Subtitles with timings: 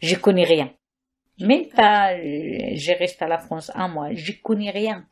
[0.00, 0.70] Je connais rien.
[1.40, 5.04] Même pas, euh, je reste à la France un mois, je connais rien.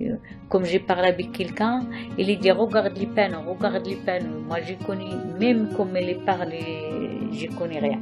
[0.00, 0.16] Euh,
[0.48, 1.80] Comme j'ai parlé avec quelqu'un,
[2.16, 4.28] il dit regarde les peines, regarde les peines.
[4.46, 6.52] Moi, je connais, même comme il parle,
[7.32, 8.00] je connais rien.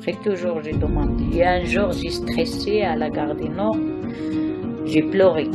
[0.00, 1.20] Fait toujours, je demande.
[1.20, 3.76] Il y a un jour, j'ai stressé à la gare du Nord,
[4.84, 5.48] j'ai pleuré.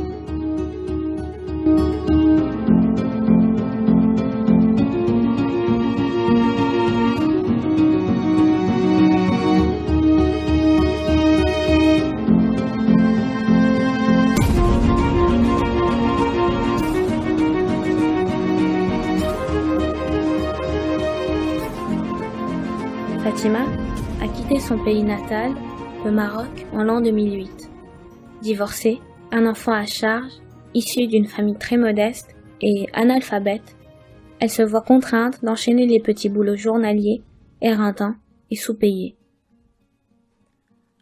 [23.23, 23.65] Fatima
[24.21, 25.53] a quitté son pays natal,
[26.03, 27.69] le Maroc, en l'an 2008.
[28.41, 28.99] Divorcée,
[29.31, 30.33] un enfant à charge,
[30.73, 33.77] issue d'une famille très modeste et analphabète,
[34.41, 37.23] elle se voit contrainte d'enchaîner les petits boulots journaliers,
[37.61, 38.15] éreintants
[38.51, 39.15] et sous-payés.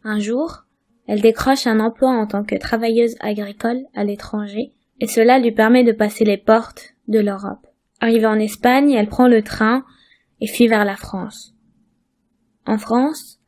[0.03, 0.65] Un jour,
[1.07, 5.83] elle décroche un emploi en tant que travailleuse agricole à l'étranger et cela lui permet
[5.83, 7.65] de passer les portes de l'Europe.
[7.99, 9.83] Arrivée en Espagne, elle prend le train
[10.39, 11.55] et fuit vers la France.
[12.65, 13.39] En France,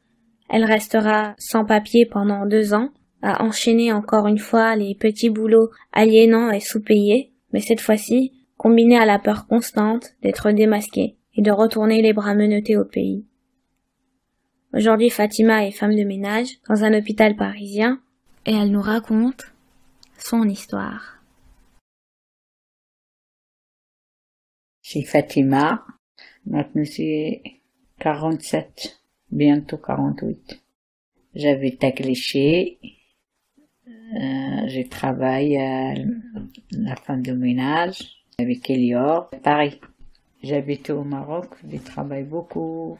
[0.49, 2.89] elle restera sans papier pendant deux ans,
[3.21, 8.97] à enchaîner encore une fois les petits boulots aliénants et sous-payés, mais cette fois-ci combinés
[8.97, 13.25] à la peur constante d'être démasquée et de retourner les bras menottés au pays.
[14.73, 18.01] Aujourd'hui, Fatima est femme de ménage dans un hôpital parisien
[18.45, 19.53] et elle nous raconte
[20.17, 21.21] son histoire.
[24.81, 25.85] C'est Fatima,
[26.45, 27.41] maintenant c'est
[27.99, 29.02] 47,
[29.33, 30.61] bientôt 48.
[31.35, 32.77] J'habite à Clichy,
[33.87, 35.95] euh, je travaille à
[36.71, 39.79] la femme de ménage avec Elior, Paris.
[40.43, 42.97] J'habite au Maroc, je travaille beaucoup.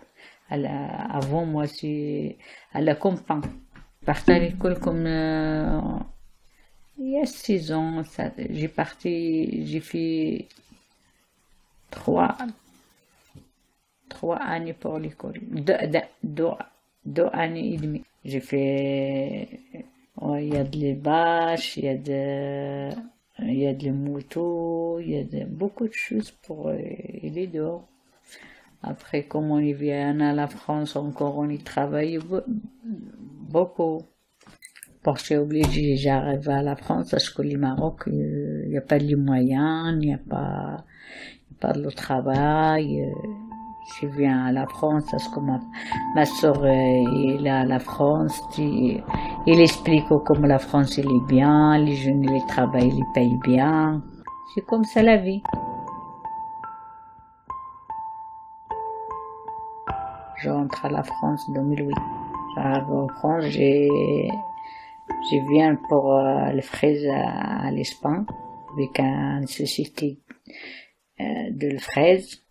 [0.49, 2.37] Avant, moi, c'est
[2.73, 3.41] à la campagne.
[4.05, 5.79] Je à l'école comme euh,
[6.99, 8.03] il y a six ans.
[8.49, 10.47] J'ai parti, j'ai fait
[11.89, 12.37] trois,
[14.23, 15.37] trois années pour l'école.
[15.67, 15.75] Deux,
[16.23, 16.51] deux,
[17.05, 18.03] deux, années et demie.
[18.23, 19.49] J'ai fait,
[20.21, 22.89] ouais, il y a de les vaches, il y a de,
[23.39, 26.77] il y a de motos, il y a de, beaucoup de choses pour euh,
[27.27, 27.85] aller dehors.
[28.81, 32.45] Après, comme on y vient à la France, encore on y travaille be-
[33.53, 34.03] beaucoup.
[35.03, 38.81] Parce que obligée, j'arrive à la France, parce que le Maroc, euh, il n'y a
[38.81, 40.85] pas les moyens, il n'y a a
[41.59, 42.89] pas de travail.
[43.83, 45.59] Euh, Je viens à la France parce que ma,
[46.15, 48.41] ma soeur est là à la France.
[48.57, 49.03] Il,
[49.45, 54.01] explique comme la France elle est bien, les jeunes ils travaillent, ils payent bien.
[54.53, 55.41] C'est comme ça la vie.
[60.37, 61.95] Je rentre à la France en 2008.
[62.55, 63.45] J'arrive en France,
[65.31, 68.25] je viens pour euh, les fraises à, à l'Espagne
[68.73, 70.19] avec une société
[71.19, 72.42] euh, de fraises.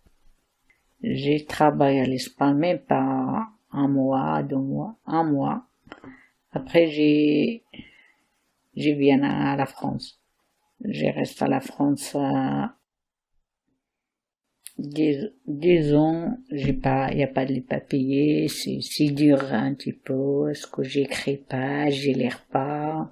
[1.03, 5.67] J'ai travaillé à l'Espagne même pas un mois, deux mois, un mois.
[6.53, 7.63] Après, j'ai,
[8.77, 10.21] je viens à la France.
[10.85, 12.65] Je reste à la France euh,
[14.77, 16.37] dix, dix ans.
[16.51, 18.47] J'ai pas, y a pas de papiers.
[18.47, 20.51] C'est, c'est dur un petit peu.
[20.51, 23.11] Est-ce que j'écris pas, je lis pas.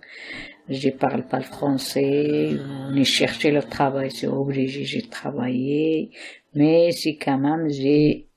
[0.69, 2.51] Je parle pas le français.
[2.89, 6.11] On est cherché le travail, c'est obligé, j'ai travaillé.
[6.53, 8.29] Mais c'est quand même, j'ai,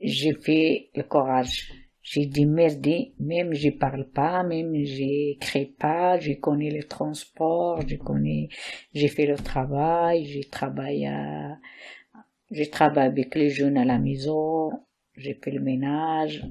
[0.00, 1.70] j'ai fait le courage.
[2.02, 2.86] J'ai dit merde,
[3.18, 8.48] même je parle pas, même j'écris pas, je connais le transport, je connais,
[8.94, 11.58] j'ai fait le travail, j'ai travaillé à,
[12.50, 14.70] j'ai travaillé avec les jeunes à la maison,
[15.16, 16.44] j'ai fait le ménage,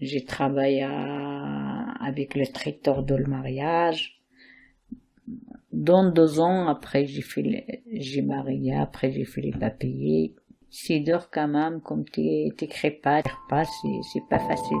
[0.00, 4.22] j'ai travaillé à- avec le traiteur de le mariage.
[5.84, 10.34] Dans deux ans, après, j'ai fait, j'ai marié, après, j'ai fait les papiers.
[10.70, 12.22] C'est dur quand même, comme tu
[12.56, 14.78] t'écris pas, pas, c'est, pas facile.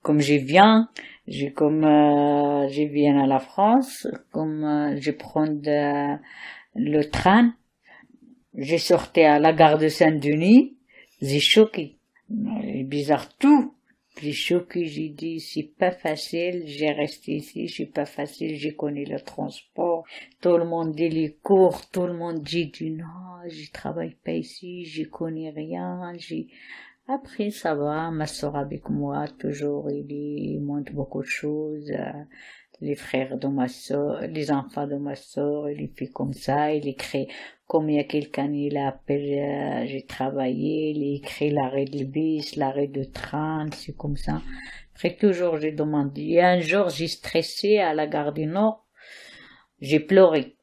[0.00, 0.88] Comme je viens,
[1.28, 5.44] je comme euh, je viens à la France, comme euh, je prends
[6.74, 7.52] le train,
[8.56, 10.73] j'ai sorti à la gare de Saint-Denis,
[11.24, 11.96] j'ai choqué.
[12.28, 13.74] Bizarre tout.
[14.22, 19.04] J'ai choqué, j'ai dit, c'est pas facile, j'ai resté ici, c'est pas facile, j'ai connu
[19.04, 20.04] le transport,
[20.40, 24.30] tout le monde dit les cours, tout le monde dit du non, je travaille pas
[24.30, 26.46] ici, je connais rien, j'ai,
[27.06, 31.92] après, ça va, ma soeur avec moi, toujours, il, il montre beaucoup de choses.
[32.82, 36.72] Euh, les frères de ma soeur, les enfants de ma soeur, il fait comme ça,
[36.72, 37.28] il écrit
[37.66, 42.88] comme il y a quelqu'un, il appelle, j'ai travaillé, il écrit l'arrêt de bus, l'arrêt
[42.88, 44.42] de train, c'est comme ça.
[44.94, 46.22] Après, toujours, j'ai demandé.
[46.22, 48.86] Et un jour, j'ai stressé à la gare du Nord,
[49.80, 50.56] j'ai pleuré.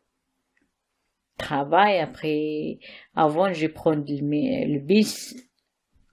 [1.37, 2.77] Travail, après,
[3.15, 5.35] avant, je prends le, le bus,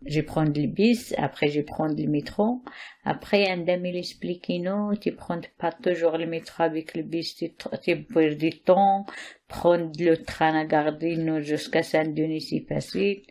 [0.07, 2.63] je prends le bus, après je prends le métro.
[3.05, 7.35] Après, un dame il explique, non, tu prends pas toujours le métro avec le bus,
[7.37, 7.51] tu,
[8.05, 9.07] perds du temps,
[9.49, 13.23] prendre le train à Gardino jusqu'à Saint-Denis, c'est facile.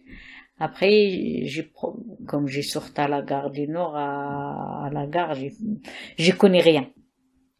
[0.59, 1.43] Après,
[2.27, 5.35] comme je sortais à la gare du Nord, à, la gare,
[6.17, 6.89] je, connais rien.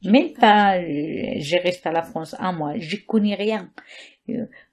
[0.04, 3.72] Même pas, je reste à la France un mois, je connais rien.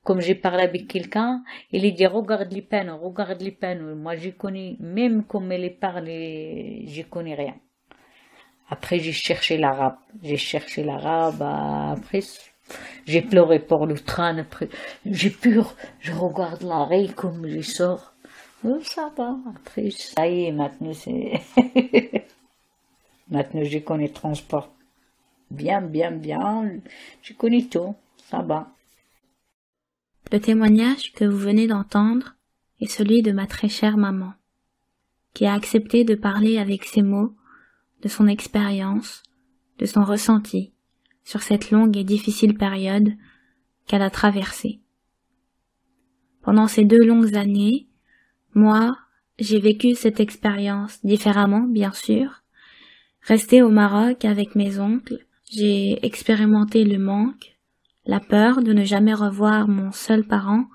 [0.03, 3.95] Comme j'ai parlé avec quelqu'un, il dit regarde les peines, regarde les peines.
[3.95, 7.55] Moi, je connais, même comme elle parle, je connais rien.
[8.69, 9.97] Après, j'ai cherché l'arabe.
[10.23, 11.43] J'ai cherché l'arabe.
[11.43, 12.21] Après,
[13.07, 14.39] j'ai pleuré pour le train.
[14.39, 14.69] Après,
[15.05, 15.77] j'ai peur.
[16.01, 18.15] Je regarde l'arrêt comme je sors.
[18.65, 19.37] Oh, ça va.
[19.55, 21.33] Après, ça y est, maintenant, c'est.
[23.31, 24.71] maintenant, je connais transport.
[25.51, 26.81] Bien, bien, bien.
[27.23, 27.95] Je connais tout.
[28.31, 28.71] Ça va.
[30.35, 32.35] Le témoignage que vous venez d'entendre
[32.81, 34.33] est celui de ma très chère maman,
[35.33, 37.37] qui a accepté de parler avec ses mots
[38.03, 39.23] de son expérience,
[39.79, 40.73] de son ressenti
[41.23, 43.13] sur cette longue et difficile période
[43.87, 44.81] qu'elle a traversée.
[46.43, 47.87] Pendant ces deux longues années,
[48.55, 48.99] moi,
[49.39, 52.43] j'ai vécu cette expérience différemment, bien sûr.
[53.21, 57.54] Resté au Maroc avec mes oncles, j'ai expérimenté le manque,
[58.07, 60.67] la peur de ne jamais revoir mon seul parent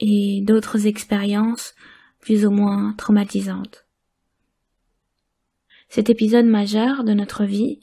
[0.00, 1.74] et d'autres expériences
[2.20, 3.86] plus ou moins traumatisantes.
[5.88, 7.80] Cet épisode majeur de notre vie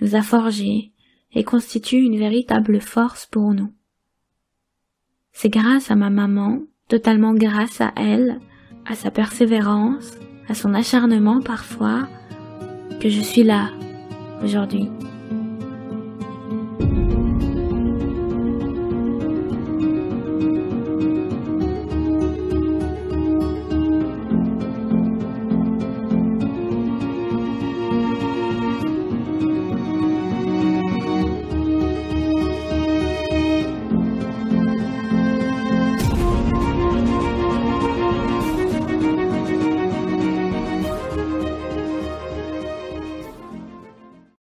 [0.00, 0.92] nous a forgés
[1.32, 3.72] et constitue une véritable force pour nous.
[5.32, 8.40] C'est grâce à ma maman, totalement grâce à elle,
[8.86, 12.08] à sa persévérance, à son acharnement parfois,
[13.00, 13.70] que je suis là
[14.42, 14.88] aujourd'hui.